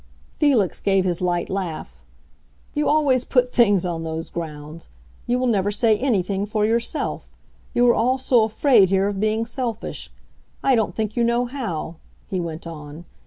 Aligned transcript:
Felix 0.39 0.81
gave 0.81 1.05
his 1.05 1.21
light 1.21 1.47
laugh. 1.47 2.01
"You 2.73 2.89
always 2.89 3.23
put 3.23 3.53
things 3.53 3.85
on 3.85 4.03
those 4.03 4.31
grounds; 4.31 4.89
you 5.27 5.37
will 5.37 5.45
never 5.45 5.71
say 5.71 5.95
anything 5.95 6.47
for 6.47 6.65
yourself. 6.65 7.29
You 7.75 7.87
are 7.89 7.93
all 7.93 8.17
so 8.17 8.43
afraid, 8.45 8.89
here, 8.89 9.07
of 9.07 9.19
being 9.19 9.45
selfish. 9.45 10.11
I 10.63 10.73
don't 10.73 10.95
think 10.95 11.15
you 11.15 11.23
know 11.23 11.45
how," 11.45 11.97
he 12.31 12.39
went 12.39 12.65
on. 12.65 13.05